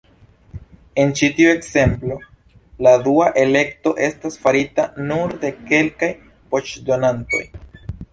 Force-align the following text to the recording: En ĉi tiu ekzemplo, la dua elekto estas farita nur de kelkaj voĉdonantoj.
En 1.01 1.11
ĉi 1.17 1.27
tiu 1.39 1.49
ekzemplo, 1.57 2.15
la 2.87 2.93
dua 3.07 3.27
elekto 3.41 3.93
estas 4.07 4.39
farita 4.47 4.87
nur 5.11 5.37
de 5.45 5.53
kelkaj 5.69 6.11
voĉdonantoj. 6.55 7.43